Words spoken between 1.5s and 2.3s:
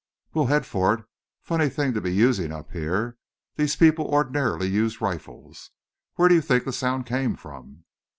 thing to be